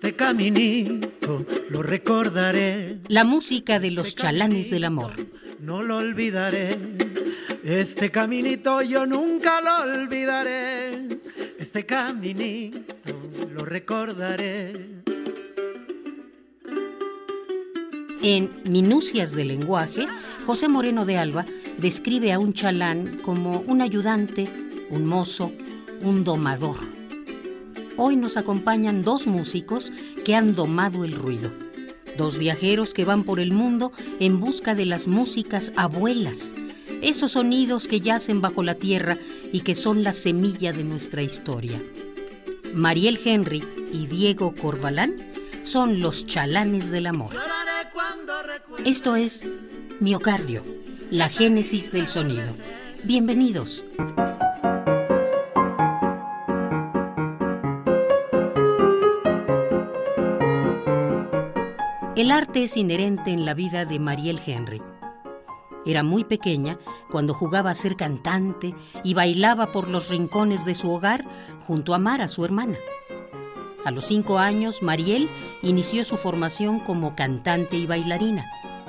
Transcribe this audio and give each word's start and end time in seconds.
Este 0.00 0.14
caminito 0.14 1.44
lo 1.70 1.82
recordaré. 1.82 2.98
La 3.08 3.24
música 3.24 3.80
de 3.80 3.90
los 3.90 4.14
chalanes 4.14 4.70
del 4.70 4.84
amor. 4.84 5.10
No 5.58 5.82
lo 5.82 5.96
olvidaré. 5.96 6.78
Este 7.64 8.12
caminito 8.12 8.80
yo 8.80 9.06
nunca 9.06 9.60
lo 9.60 9.92
olvidaré. 9.92 11.18
Este 11.58 11.84
caminito 11.84 13.16
lo 13.52 13.64
recordaré. 13.64 15.02
En 18.22 18.50
Minucias 18.66 19.34
del 19.34 19.48
lenguaje, 19.48 20.06
José 20.46 20.68
Moreno 20.68 21.06
de 21.06 21.18
Alba 21.18 21.44
describe 21.76 22.32
a 22.32 22.38
un 22.38 22.52
chalán 22.52 23.18
como 23.24 23.58
un 23.66 23.82
ayudante, 23.82 24.48
un 24.90 25.06
mozo, 25.06 25.50
un 26.02 26.22
domador. 26.22 26.97
Hoy 28.00 28.14
nos 28.14 28.36
acompañan 28.36 29.02
dos 29.02 29.26
músicos 29.26 29.92
que 30.24 30.36
han 30.36 30.54
domado 30.54 31.04
el 31.04 31.12
ruido. 31.12 31.52
Dos 32.16 32.38
viajeros 32.38 32.94
que 32.94 33.04
van 33.04 33.24
por 33.24 33.40
el 33.40 33.50
mundo 33.50 33.90
en 34.20 34.38
busca 34.38 34.76
de 34.76 34.86
las 34.86 35.08
músicas 35.08 35.72
abuelas, 35.74 36.54
esos 37.02 37.32
sonidos 37.32 37.88
que 37.88 38.00
yacen 38.00 38.40
bajo 38.40 38.62
la 38.62 38.76
tierra 38.76 39.18
y 39.52 39.62
que 39.62 39.74
son 39.74 40.04
la 40.04 40.12
semilla 40.12 40.72
de 40.72 40.84
nuestra 40.84 41.22
historia. 41.22 41.82
Mariel 42.72 43.18
Henry 43.24 43.64
y 43.92 44.06
Diego 44.06 44.54
Corvalán 44.54 45.16
son 45.62 46.00
los 46.00 46.24
chalanes 46.24 46.92
del 46.92 47.08
amor. 47.08 47.34
Esto 48.84 49.16
es 49.16 49.44
Miocardio, 49.98 50.62
la 51.10 51.28
génesis 51.28 51.90
del 51.90 52.06
sonido. 52.06 52.46
Bienvenidos. 53.02 53.84
El 62.18 62.32
arte 62.32 62.64
es 62.64 62.76
inherente 62.76 63.30
en 63.30 63.44
la 63.44 63.54
vida 63.54 63.84
de 63.84 64.00
Mariel 64.00 64.40
Henry. 64.44 64.82
Era 65.86 66.02
muy 66.02 66.24
pequeña 66.24 66.76
cuando 67.12 67.32
jugaba 67.32 67.70
a 67.70 67.76
ser 67.76 67.94
cantante 67.94 68.74
y 69.04 69.14
bailaba 69.14 69.70
por 69.70 69.86
los 69.86 70.08
rincones 70.08 70.64
de 70.64 70.74
su 70.74 70.90
hogar 70.90 71.24
junto 71.64 71.94
a 71.94 71.98
Mara, 71.98 72.26
su 72.26 72.44
hermana. 72.44 72.76
A 73.84 73.92
los 73.92 74.06
cinco 74.06 74.40
años, 74.40 74.82
Mariel 74.82 75.30
inició 75.62 76.04
su 76.04 76.16
formación 76.16 76.80
como 76.80 77.14
cantante 77.14 77.76
y 77.76 77.86
bailarina, 77.86 78.44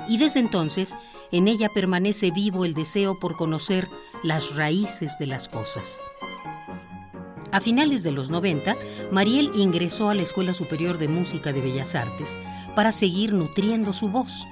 y 0.08 0.18
desde 0.18 0.40
entonces 0.40 0.96
en 1.30 1.46
ella 1.46 1.68
permanece 1.72 2.32
vivo 2.32 2.64
el 2.64 2.74
deseo 2.74 3.20
por 3.20 3.36
conocer 3.36 3.88
las 4.24 4.56
raíces 4.56 5.18
de 5.20 5.28
las 5.28 5.48
cosas. 5.48 6.02
A 7.52 7.60
finales 7.60 8.04
de 8.04 8.12
los 8.12 8.30
90, 8.30 8.76
Mariel 9.10 9.50
ingresó 9.56 10.08
a 10.08 10.14
la 10.14 10.22
Escuela 10.22 10.54
Superior 10.54 10.98
de 10.98 11.08
Música 11.08 11.52
de 11.52 11.60
Bellas 11.60 11.96
Artes 11.96 12.38
para 12.76 12.92
seguir 12.92 13.32
nutriendo 13.32 13.92
su 13.92 14.08
voz. 14.08 14.46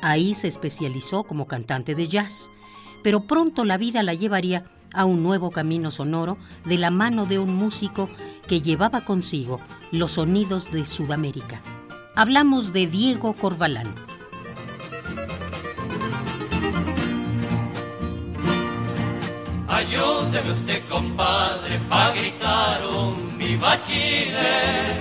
Ahí 0.00 0.34
se 0.34 0.46
especializó 0.46 1.24
como 1.24 1.46
cantante 1.46 1.96
de 1.96 2.06
jazz, 2.06 2.50
pero 3.02 3.22
pronto 3.26 3.64
la 3.64 3.78
vida 3.78 4.02
la 4.04 4.14
llevaría 4.14 4.64
a 4.92 5.06
un 5.06 5.24
nuevo 5.24 5.50
camino 5.50 5.90
sonoro 5.90 6.38
de 6.64 6.78
la 6.78 6.90
mano 6.90 7.26
de 7.26 7.40
un 7.40 7.54
músico 7.56 8.08
que 8.46 8.60
llevaba 8.60 9.04
consigo 9.04 9.60
los 9.90 10.12
sonidos 10.12 10.70
de 10.70 10.86
Sudamérica. 10.86 11.62
Hablamos 12.14 12.72
de 12.72 12.86
Diego 12.86 13.32
Corvalán. 13.32 13.92
Ayúdeme 19.84 20.52
usted, 20.52 20.82
compadre, 20.88 21.78
pa' 21.90 22.12
gritar 22.12 22.80
un 22.86 23.36
viva 23.36 23.78
Chile, 23.84 24.96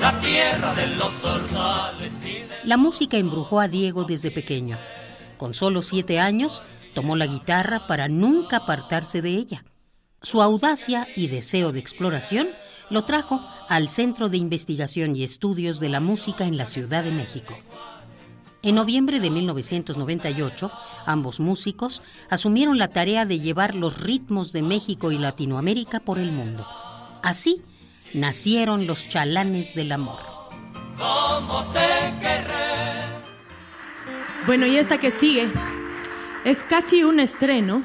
la 0.00 0.18
tierra 0.20 0.72
de 0.72 0.86
los 0.96 1.12
zorzales 1.12 2.10
La 2.64 2.78
música 2.78 3.18
embrujó 3.18 3.60
a 3.60 3.68
Diego 3.68 4.04
desde 4.04 4.30
pequeño. 4.30 4.78
Con 5.36 5.52
solo 5.52 5.82
siete 5.82 6.20
años, 6.20 6.62
tomó 6.94 7.16
la 7.16 7.26
guitarra 7.26 7.86
para 7.86 8.08
nunca 8.08 8.58
apartarse 8.58 9.20
de 9.20 9.30
ella. 9.30 9.64
Su 10.22 10.40
audacia 10.40 11.06
y 11.14 11.26
deseo 11.26 11.72
de 11.72 11.80
exploración 11.80 12.48
lo 12.88 13.04
trajo 13.04 13.46
al 13.68 13.90
Centro 13.90 14.30
de 14.30 14.38
Investigación 14.38 15.16
y 15.16 15.22
Estudios 15.22 15.80
de 15.80 15.90
la 15.90 16.00
Música 16.00 16.46
en 16.46 16.56
la 16.56 16.64
Ciudad 16.64 17.04
de 17.04 17.10
México. 17.10 17.54
En 18.64 18.76
noviembre 18.76 19.20
de 19.20 19.30
1998, 19.30 20.72
ambos 21.04 21.38
músicos 21.38 22.02
asumieron 22.30 22.78
la 22.78 22.88
tarea 22.88 23.26
de 23.26 23.38
llevar 23.38 23.74
los 23.74 24.02
ritmos 24.02 24.54
de 24.54 24.62
México 24.62 25.12
y 25.12 25.18
Latinoamérica 25.18 26.00
por 26.00 26.18
el 26.18 26.32
mundo. 26.32 26.66
Así 27.22 27.60
nacieron 28.14 28.86
los 28.86 29.06
chalanes 29.06 29.74
del 29.74 29.92
amor. 29.92 30.18
Bueno, 34.46 34.64
y 34.64 34.76
esta 34.78 34.98
que 34.98 35.10
sigue 35.10 35.46
es 36.46 36.64
casi 36.64 37.04
un 37.04 37.20
estreno 37.20 37.84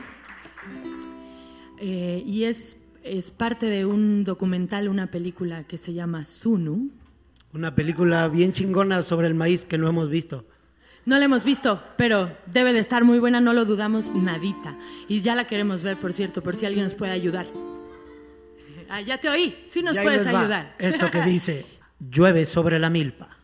eh, 1.78 2.24
y 2.26 2.46
es, 2.46 2.78
es 3.04 3.32
parte 3.32 3.66
de 3.66 3.86
un 3.86 4.24
documental, 4.24 4.88
una 4.88 5.12
película 5.12 5.66
que 5.66 5.78
se 5.78 5.94
llama 5.94 6.24
Sunu. 6.24 6.90
Una 7.54 7.76
película 7.76 8.30
bien 8.30 8.54
chingona 8.54 9.04
sobre 9.04 9.28
el 9.28 9.34
maíz 9.34 9.66
que 9.66 9.78
no 9.78 9.90
hemos 9.90 10.10
visto. 10.10 10.46
No 11.06 11.18
la 11.18 11.26
hemos 11.26 11.44
visto, 11.44 11.82
pero 11.98 12.36
debe 12.46 12.74
de 12.74 12.80
estar 12.80 13.04
muy 13.04 13.20
buena, 13.20 13.42
no 13.42 13.54
lo 13.54 13.66
dudamos 13.66 14.14
nadita. 14.14 14.76
Y 15.08 15.22
ya 15.22 15.36
la 15.36 15.48
queremos 15.48 15.82
ver, 15.82 15.98
por 15.98 16.14
cierto, 16.14 16.42
por 16.42 16.56
si 16.56 16.66
alguien 16.66 16.84
nos 16.84 16.94
puede 16.94 17.12
ayudar. 17.12 17.48
Ah, 18.90 19.02
ya 19.02 19.18
te 19.18 19.30
oí, 19.30 19.56
sí 19.68 19.82
nos 19.82 19.98
puedes 19.98 20.26
ayudar. 20.26 20.76
Esto 20.78 21.10
que 21.10 21.22
dice, 21.26 21.66
llueve 22.00 22.46
sobre 22.46 22.80
la 22.80 22.90
milpa. 22.90 23.39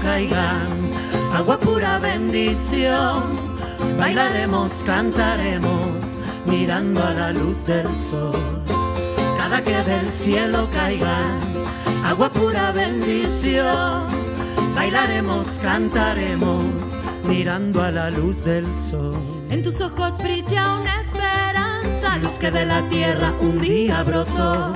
Cielo 0.00 0.02
caiga 0.02 0.62
agua 1.36 1.58
pura 1.58 1.98
bendición. 1.98 3.22
Bailaremos, 3.98 4.82
cantaremos, 4.84 6.04
mirando 6.46 7.02
a 7.02 7.12
la 7.12 7.32
luz 7.32 7.64
del 7.64 7.88
sol. 7.88 8.62
Cada 9.38 9.62
que 9.62 9.76
del 9.84 10.08
cielo 10.10 10.68
caiga 10.72 11.18
agua 12.04 12.30
pura 12.30 12.72
bendición. 12.72 14.06
Bailaremos, 14.74 15.46
cantaremos, 15.62 16.64
mirando 17.24 17.82
a 17.82 17.90
la 17.90 18.10
luz 18.10 18.44
del 18.44 18.66
sol. 18.90 19.14
En 19.50 19.62
tus 19.62 19.80
ojos 19.80 20.16
brilla 20.18 20.78
una 20.80 21.00
esperanza, 21.00 22.16
luz 22.18 22.38
que 22.38 22.50
de 22.50 22.66
la 22.66 22.82
tierra 22.88 23.32
un 23.40 23.60
día 23.60 24.02
brotó. 24.02 24.72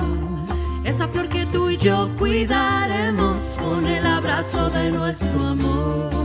Esa 0.83 1.07
flor 1.07 1.29
que 1.29 1.47
tú 1.47 1.71
y 1.71 1.77
yo 1.77 2.09
cuidaremos 2.19 3.34
con 3.57 3.85
el 3.85 4.05
abrazo 4.05 4.69
de 4.69 4.91
nuestro 4.91 5.47
amor. 5.47 6.24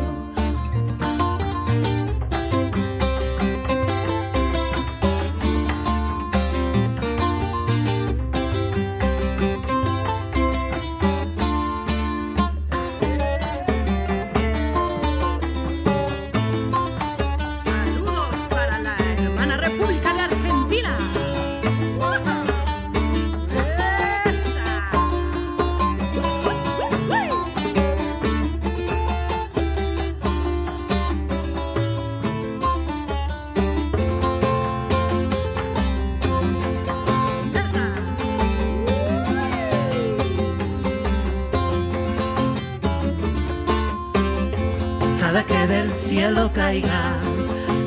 Cielo 46.11 46.51
caiga 46.53 47.03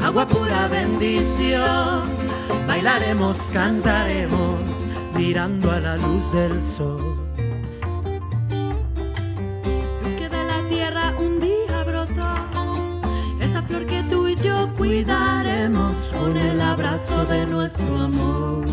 agua 0.02 0.26
pura 0.26 0.70
bendición. 0.70 2.04
Bailaremos, 2.66 3.38
cantaremos, 3.52 4.62
mirando 5.14 5.70
a 5.70 5.82
la 5.82 5.98
luz 5.98 6.32
del 6.32 6.64
sol. 6.64 7.02
Luz 10.02 10.16
que 10.16 10.30
de 10.30 10.44
la 10.52 10.60
tierra 10.70 11.14
un 11.20 11.42
día 11.42 11.84
brotó, 11.86 12.32
esa 13.42 13.62
flor 13.64 13.86
que 13.88 14.02
tú 14.04 14.30
y 14.30 14.38
yo 14.38 14.74
cuidaremos 14.78 15.94
con 16.18 16.38
el 16.38 16.62
abrazo 16.62 17.26
de 17.26 17.46
nuestro 17.46 17.94
amor. 17.98 18.66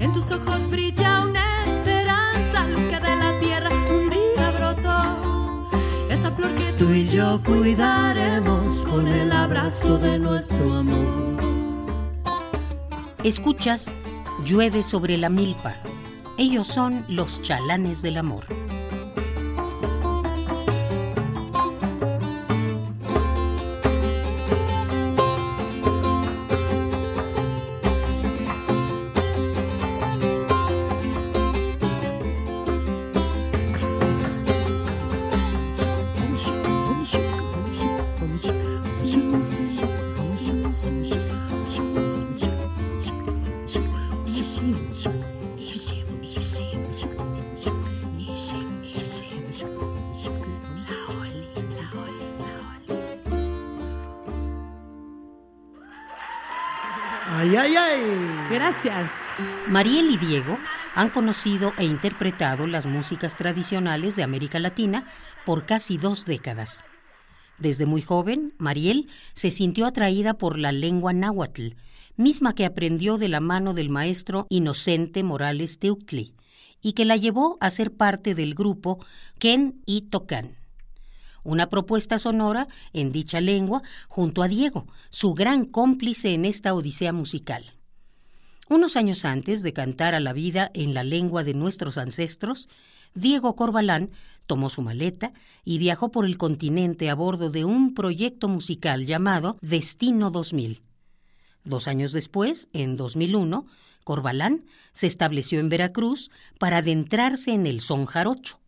En 0.00 0.14
tus 0.14 0.30
ojos 0.30 0.70
brilla 0.70 1.20
una 1.26 1.51
yo 7.12 7.42
cuidaremos 7.44 8.84
con 8.86 9.06
el 9.06 9.32
abrazo 9.32 9.98
de 9.98 10.18
nuestro 10.18 10.76
amor. 10.76 11.42
Escuchas 13.22 13.92
Llueve 14.46 14.82
sobre 14.82 15.18
la 15.18 15.28
milpa. 15.28 15.76
Ellos 16.38 16.66
son 16.66 17.04
los 17.08 17.42
chalanes 17.42 18.00
del 18.00 18.16
amor. 18.16 18.46
Ay, 57.34 57.56
ay, 57.56 57.76
ay. 57.76 58.02
Gracias. 58.50 59.10
Mariel 59.66 60.10
y 60.10 60.18
Diego 60.18 60.58
han 60.94 61.08
conocido 61.08 61.72
e 61.78 61.84
interpretado 61.84 62.66
las 62.66 62.84
músicas 62.84 63.36
tradicionales 63.36 64.16
de 64.16 64.22
América 64.22 64.58
Latina 64.58 65.06
por 65.46 65.64
casi 65.64 65.96
dos 65.96 66.26
décadas. 66.26 66.84
Desde 67.56 67.86
muy 67.86 68.02
joven, 68.02 68.52
Mariel 68.58 69.08
se 69.32 69.50
sintió 69.50 69.86
atraída 69.86 70.34
por 70.34 70.58
la 70.58 70.72
lengua 70.72 71.14
náhuatl, 71.14 71.68
misma 72.16 72.54
que 72.54 72.66
aprendió 72.66 73.16
de 73.16 73.30
la 73.30 73.40
mano 73.40 73.72
del 73.72 73.88
maestro 73.88 74.46
Inocente 74.50 75.22
Morales 75.22 75.78
Teuctli, 75.78 76.34
y 76.82 76.92
que 76.92 77.06
la 77.06 77.16
llevó 77.16 77.56
a 77.62 77.70
ser 77.70 77.94
parte 77.94 78.34
del 78.34 78.54
grupo 78.54 79.02
Ken 79.38 79.80
y 79.86 80.02
Tocan 80.02 80.61
una 81.44 81.68
propuesta 81.68 82.18
sonora 82.18 82.68
en 82.92 83.12
dicha 83.12 83.40
lengua 83.40 83.82
junto 84.08 84.42
a 84.42 84.48
Diego, 84.48 84.86
su 85.10 85.34
gran 85.34 85.64
cómplice 85.64 86.34
en 86.34 86.44
esta 86.44 86.74
odisea 86.74 87.12
musical. 87.12 87.64
Unos 88.68 88.96
años 88.96 89.24
antes 89.24 89.62
de 89.62 89.72
cantar 89.72 90.14
a 90.14 90.20
la 90.20 90.32
vida 90.32 90.70
en 90.72 90.94
la 90.94 91.04
lengua 91.04 91.44
de 91.44 91.52
nuestros 91.52 91.98
ancestros, 91.98 92.68
Diego 93.14 93.54
Corbalán 93.54 94.10
tomó 94.46 94.70
su 94.70 94.80
maleta 94.80 95.34
y 95.64 95.78
viajó 95.78 96.10
por 96.10 96.24
el 96.24 96.38
continente 96.38 97.10
a 97.10 97.14
bordo 97.14 97.50
de 97.50 97.64
un 97.64 97.92
proyecto 97.92 98.48
musical 98.48 99.04
llamado 99.04 99.58
Destino 99.60 100.30
2000. 100.30 100.82
Dos 101.64 101.86
años 101.86 102.12
después, 102.12 102.68
en 102.72 102.96
2001, 102.96 103.66
Corbalán 104.04 104.64
se 104.92 105.06
estableció 105.06 105.60
en 105.60 105.68
Veracruz 105.68 106.30
para 106.58 106.78
adentrarse 106.78 107.52
en 107.52 107.66
el 107.66 107.80
son 107.80 108.06
jarocho. 108.06 108.61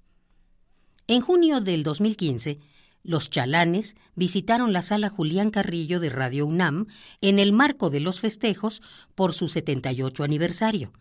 En 1.06 1.20
junio 1.20 1.60
del 1.60 1.82
2015, 1.82 2.60
los 3.02 3.28
chalanes 3.28 3.94
visitaron 4.14 4.72
la 4.72 4.80
sala 4.80 5.10
Julián 5.10 5.50
Carrillo 5.50 6.00
de 6.00 6.08
Radio 6.08 6.46
UNAM 6.46 6.86
en 7.20 7.38
el 7.38 7.52
marco 7.52 7.90
de 7.90 8.00
los 8.00 8.20
festejos 8.20 8.80
por 9.14 9.34
su 9.34 9.48
78 9.48 10.24
aniversario. 10.24 10.92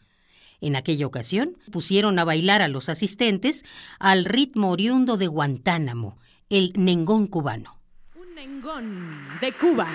En 0.60 0.76
aquella 0.76 1.08
ocasión 1.08 1.58
pusieron 1.72 2.20
a 2.20 2.26
bailar 2.26 2.62
a 2.62 2.68
los 2.68 2.90
asistentes 2.90 3.64
al 3.98 4.26
ritmo 4.26 4.72
oriundo 4.72 5.16
de 5.16 5.28
Guantánamo, 5.28 6.18
el 6.50 6.74
nengón 6.76 7.28
cubano. 7.28 7.80
Un 8.16 8.36
nengón 8.36 9.28
de 9.40 9.54
Cuba. 9.54 9.88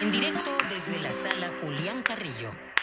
En 0.00 0.10
directo 0.10 0.50
desde 0.70 1.00
la 1.02 1.12
sala 1.12 1.50
Julián 1.60 2.02
Carrillo. 2.02 2.73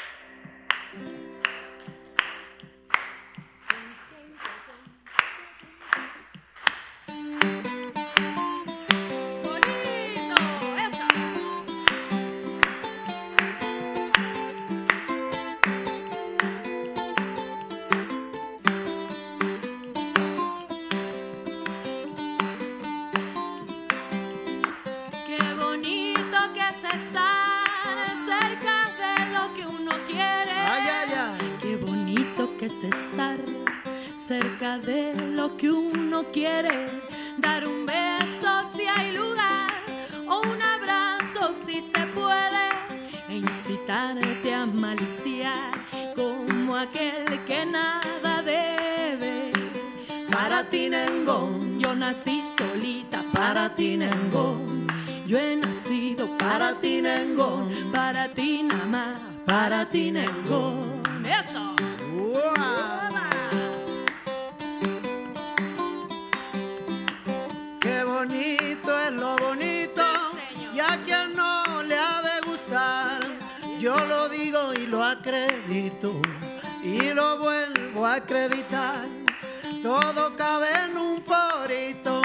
Lo 35.41 35.57
que 35.57 35.71
uno 35.71 36.25
quiere, 36.31 36.85
dar 37.39 37.65
un 37.65 37.83
beso 37.83 38.49
si 38.75 38.83
hay 38.85 39.11
lugar 39.11 39.71
o 40.27 40.41
un 40.41 40.61
abrazo 40.61 41.51
si 41.65 41.81
se 41.81 42.01
puede, 42.17 42.65
e 43.27 43.37
incitarte 43.37 44.53
a 44.53 44.67
maliciar 44.67 45.71
como 46.15 46.75
aquel 46.75 47.43
que 47.47 47.65
nada 47.65 48.43
debe. 48.43 49.51
Para 50.31 50.69
ti, 50.69 50.89
Nengón, 50.91 51.79
yo 51.79 51.95
nací 51.95 52.43
solita, 52.59 53.23
para 53.33 53.73
ti, 53.73 53.97
Nengón. 53.97 54.85
Yo 55.25 55.39
he 55.39 55.55
nacido 55.55 56.37
para 56.37 56.79
ti, 56.79 57.01
Nengón, 57.01 57.71
para 57.91 58.27
ti, 58.27 58.61
nada 58.61 59.19
para 59.47 59.89
ti, 59.89 60.11
Nengón. 60.11 61.01
Eso. 61.25 61.71
Qué 61.77 63.30
acredito 75.11 76.21
y 76.83 77.13
lo 77.13 77.37
vuelvo 77.39 78.05
a 78.05 78.15
acreditar. 78.15 79.05
Todo 79.83 80.35
cabe 80.35 80.67
en 80.85 80.97
un 80.97 81.21
forito, 81.21 82.21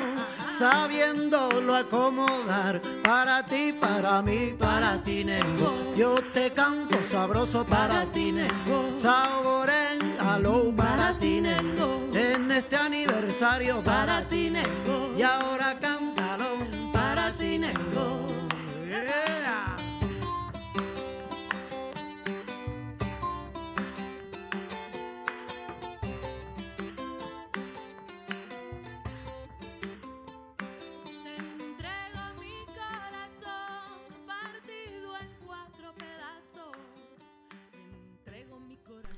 sabiéndolo 0.59 1.75
acomodar. 1.75 2.81
Para 3.03 3.45
ti, 3.45 3.73
para 3.73 4.23
mí, 4.23 4.55
para 4.59 5.03
ti, 5.03 5.25
Nengo. 5.25 5.95
Yo 5.97 6.15
te 6.33 6.53
canto 6.53 6.99
sabroso 7.03 7.65
para 7.65 8.05
ti, 8.07 8.33
Nengo. 8.33 8.93
Saboren, 8.97 10.17
aló, 10.21 10.73
para 10.77 11.19
ti, 11.19 11.41
Nengo. 11.41 12.09
En 12.13 12.51
este 12.53 12.77
aniversario, 12.77 13.81
para 13.81 14.29
ti, 14.29 14.51
Nengo. 14.51 15.15
Y 15.17 15.23
ahora 15.23 15.79
cántalo, 15.81 15.96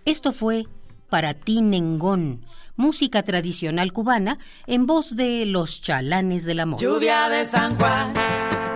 Esto 0.08 0.32
fue 0.32 0.64
Para 1.10 1.34
ti 1.34 1.60
Nengón, 1.60 2.40
música 2.76 3.22
tradicional 3.24 3.92
cubana 3.92 4.38
en 4.66 4.86
voz 4.86 5.16
de 5.16 5.44
los 5.44 5.82
chalanes 5.82 6.46
del 6.46 6.60
amor. 6.60 6.80
Lluvia 6.80 7.28
de 7.28 7.44
San 7.44 7.78
Juan, 7.78 8.14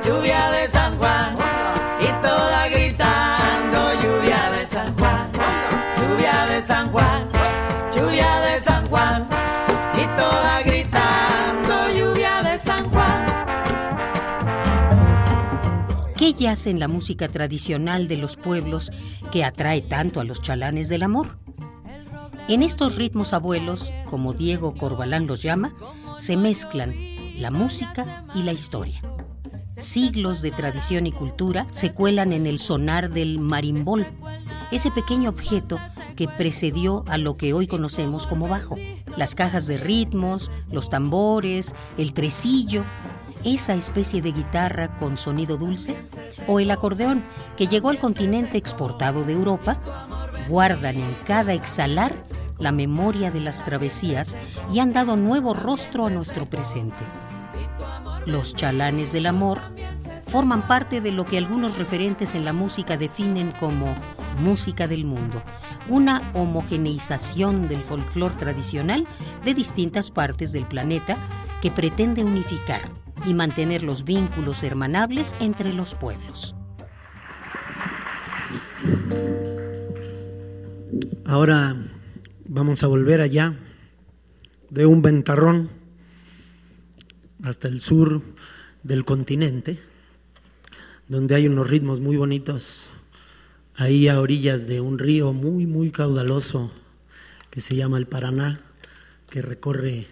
lluvia 0.04 0.50
de 0.50 0.68
San 0.68 0.98
Juan, 0.98 1.34
y 2.02 2.20
toda 2.20 2.68
gritando, 2.68 3.94
lluvia 4.02 4.50
de 4.50 4.66
San 4.66 4.94
Juan, 4.98 5.32
lluvia 5.96 6.46
de 6.48 6.62
San 6.62 6.92
Juan, 6.92 7.26
lluvia 7.96 8.40
de 8.40 8.51
yace 16.42 16.74
la 16.74 16.88
música 16.88 17.28
tradicional 17.28 18.08
de 18.08 18.16
los 18.16 18.36
pueblos 18.36 18.90
que 19.30 19.44
atrae 19.44 19.80
tanto 19.80 20.20
a 20.20 20.24
los 20.24 20.42
chalanes 20.42 20.88
del 20.88 21.04
amor? 21.04 21.38
En 22.48 22.64
estos 22.64 22.96
ritmos 22.96 23.32
abuelos, 23.32 23.92
como 24.10 24.32
Diego 24.32 24.74
Corbalán 24.74 25.28
los 25.28 25.40
llama, 25.40 25.72
se 26.18 26.36
mezclan 26.36 26.96
la 27.36 27.52
música 27.52 28.26
y 28.34 28.42
la 28.42 28.52
historia. 28.52 29.00
Siglos 29.78 30.42
de 30.42 30.50
tradición 30.50 31.06
y 31.06 31.12
cultura 31.12 31.66
se 31.70 31.92
cuelan 31.92 32.32
en 32.32 32.46
el 32.46 32.58
sonar 32.58 33.10
del 33.10 33.38
marimbol, 33.38 34.04
ese 34.72 34.90
pequeño 34.90 35.30
objeto 35.30 35.78
que 36.16 36.26
precedió 36.26 37.04
a 37.06 37.18
lo 37.18 37.36
que 37.36 37.52
hoy 37.52 37.68
conocemos 37.68 38.26
como 38.26 38.48
bajo. 38.48 38.76
Las 39.16 39.36
cajas 39.36 39.68
de 39.68 39.76
ritmos, 39.76 40.50
los 40.70 40.90
tambores, 40.90 41.74
el 41.98 42.12
tresillo, 42.14 42.84
esa 43.44 43.74
especie 43.74 44.22
de 44.22 44.32
guitarra 44.32 44.96
con 44.96 45.16
sonido 45.16 45.56
dulce, 45.56 45.96
o 46.46 46.60
el 46.60 46.70
acordeón 46.70 47.24
que 47.56 47.66
llegó 47.66 47.90
al 47.90 47.98
continente 47.98 48.58
exportado 48.58 49.24
de 49.24 49.32
Europa, 49.32 49.80
guardan 50.48 50.96
en 50.96 51.14
cada 51.24 51.52
exhalar 51.52 52.14
la 52.58 52.72
memoria 52.72 53.30
de 53.30 53.40
las 53.40 53.64
travesías 53.64 54.36
y 54.72 54.78
han 54.78 54.92
dado 54.92 55.16
nuevo 55.16 55.54
rostro 55.54 56.06
a 56.06 56.10
nuestro 56.10 56.48
presente. 56.48 57.02
Los 58.26 58.54
chalanes 58.54 59.12
del 59.12 59.26
amor 59.26 59.60
forman 60.26 60.66
parte 60.66 61.00
de 61.00 61.12
lo 61.12 61.24
que 61.24 61.38
algunos 61.38 61.76
referentes 61.76 62.34
en 62.34 62.44
la 62.44 62.52
música 62.52 62.96
definen 62.96 63.52
como 63.58 63.86
música 64.40 64.86
del 64.86 65.04
mundo, 65.04 65.42
una 65.88 66.22
homogeneización 66.32 67.68
del 67.68 67.82
folclore 67.82 68.36
tradicional 68.36 69.06
de 69.44 69.54
distintas 69.54 70.10
partes 70.10 70.52
del 70.52 70.66
planeta 70.66 71.16
que 71.60 71.70
pretende 71.70 72.24
unificar 72.24 72.80
y 73.26 73.34
mantener 73.34 73.82
los 73.82 74.04
vínculos 74.04 74.62
hermanables 74.62 75.36
entre 75.40 75.72
los 75.72 75.94
pueblos. 75.94 76.54
Ahora 81.24 81.76
vamos 82.46 82.82
a 82.82 82.86
volver 82.86 83.20
allá 83.20 83.54
de 84.70 84.86
un 84.86 85.02
ventarrón 85.02 85.70
hasta 87.42 87.68
el 87.68 87.80
sur 87.80 88.22
del 88.82 89.04
continente, 89.04 89.78
donde 91.08 91.34
hay 91.34 91.46
unos 91.46 91.68
ritmos 91.68 92.00
muy 92.00 92.16
bonitos, 92.16 92.88
ahí 93.74 94.08
a 94.08 94.20
orillas 94.20 94.66
de 94.66 94.80
un 94.80 94.98
río 94.98 95.32
muy, 95.32 95.66
muy 95.66 95.90
caudaloso 95.90 96.70
que 97.50 97.60
se 97.60 97.76
llama 97.76 97.98
el 97.98 98.06
Paraná, 98.06 98.60
que 99.30 99.42
recorre 99.42 100.06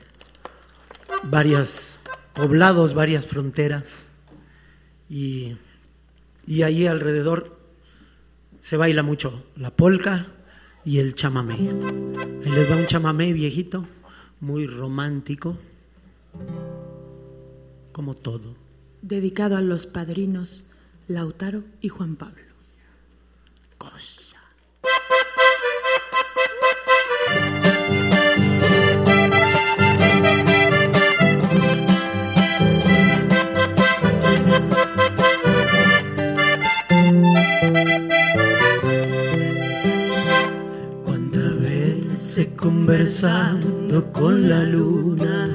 varias 1.25 1.95
poblados, 2.35 2.95
varias 2.95 3.27
fronteras, 3.27 4.07
y, 5.09 5.57
y 6.47 6.63
ahí 6.63 6.87
alrededor 6.87 7.59
se 8.61 8.77
baila 8.77 9.03
mucho 9.03 9.45
la 9.57 9.71
polca 9.71 10.27
y 10.85 10.99
el 10.99 11.15
chamamé. 11.15 11.55
Ahí 11.55 12.51
les 12.51 12.71
va 12.71 12.77
un 12.77 12.87
chamamé 12.87 13.33
viejito, 13.33 13.87
muy 14.41 14.67
romántico, 14.67 15.57
como 17.93 18.15
todo. 18.15 18.55
Dedicado 19.03 19.57
a 19.57 19.61
los 19.61 19.87
padrinos 19.87 20.67
Lautaro 21.09 21.65
y 21.81 21.89
Juan 21.89 22.17
Pablo. 22.17 22.45
Cosa. 23.79 24.30
Con 44.13 44.49
la 44.49 44.65
luna. 44.65 45.51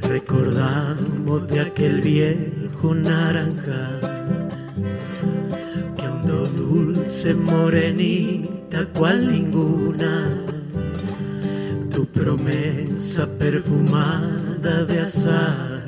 Recordamos 0.00 1.46
de 1.48 1.60
aquel 1.60 2.00
viejo 2.00 2.94
naranja 2.94 3.90
que 5.96 6.02
andó 6.06 6.46
dulce 6.46 7.34
morenita 7.34 8.86
cual 8.94 9.30
ninguna 9.30 10.28
tu 11.94 12.06
promesa 12.06 13.26
perfumada 13.26 14.84
de 14.86 15.00
azar. 15.00 15.82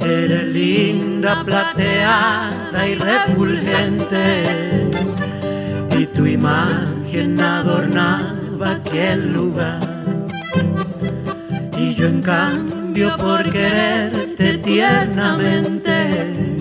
Era 0.00 0.42
linda 0.42 1.44
plateada 1.44 2.88
y 2.88 2.94
refulgente 2.96 4.44
y 5.96 6.06
tu 6.06 6.26
imagen 6.26 6.95
adornaba 7.40 8.72
aquel 8.72 9.32
lugar 9.32 9.80
y 11.78 11.94
yo 11.94 12.06
en 12.06 12.22
cambio 12.22 13.16
por 13.16 13.50
quererte 13.50 14.58
tiernamente 14.58 16.56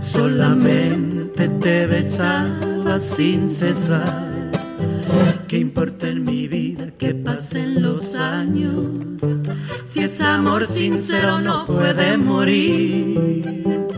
solamente 0.00 1.48
te 1.48 1.86
besaba 1.86 2.98
sin 2.98 3.48
cesar. 3.48 4.32
¿Qué 5.48 5.58
importa 5.58 6.08
en 6.08 6.24
mi 6.24 6.48
vida 6.48 6.90
que 6.98 7.14
pasen 7.14 7.82
los 7.82 8.14
años? 8.14 9.20
Si 9.84 10.02
es 10.02 10.20
amor 10.20 10.66
sincero 10.66 11.40
no 11.40 11.66
puede 11.66 12.16
morir. 12.16 13.91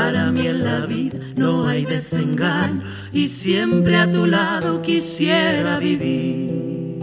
Para 0.00 0.30
mí 0.30 0.46
en 0.46 0.64
la 0.64 0.86
vida 0.86 1.18
no 1.34 1.66
hay 1.66 1.84
desengaño 1.84 2.84
y 3.12 3.26
siempre 3.26 3.96
a 3.96 4.08
tu 4.08 4.26
lado 4.26 4.80
quisiera 4.80 5.80
vivir. 5.80 7.02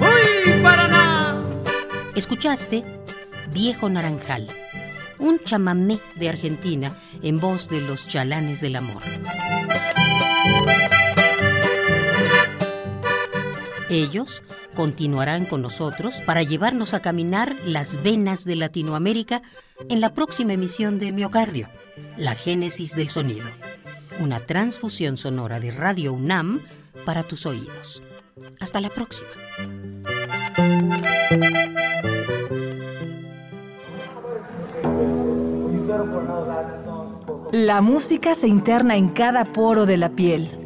¡Uy, 0.00 0.60
Paraná! 0.60 1.40
Escuchaste 2.16 2.82
Viejo 3.52 3.88
Naranjal, 3.88 4.48
un 5.20 5.38
chamamé 5.38 6.00
de 6.16 6.28
Argentina 6.28 6.96
en 7.22 7.38
voz 7.38 7.68
de 7.68 7.80
los 7.80 8.08
chalanes 8.08 8.60
del 8.60 8.74
amor. 8.74 9.02
Ellos 13.88 14.42
continuarán 14.76 15.46
con 15.46 15.62
nosotros 15.62 16.20
para 16.20 16.42
llevarnos 16.44 16.94
a 16.94 17.00
caminar 17.00 17.56
las 17.64 18.02
venas 18.02 18.44
de 18.44 18.54
Latinoamérica 18.54 19.42
en 19.88 20.00
la 20.00 20.14
próxima 20.14 20.52
emisión 20.52 21.00
de 21.00 21.10
Miocardio, 21.10 21.68
la 22.16 22.36
génesis 22.36 22.94
del 22.94 23.08
sonido, 23.08 23.48
una 24.20 24.38
transfusión 24.38 25.16
sonora 25.16 25.58
de 25.58 25.72
Radio 25.72 26.12
UNAM 26.12 26.60
para 27.04 27.24
tus 27.24 27.46
oídos. 27.46 28.02
Hasta 28.60 28.80
la 28.80 28.90
próxima. 28.90 29.30
La 37.52 37.80
música 37.80 38.34
se 38.34 38.48
interna 38.48 38.96
en 38.96 39.08
cada 39.08 39.46
poro 39.46 39.86
de 39.86 39.96
la 39.96 40.10
piel, 40.10 40.65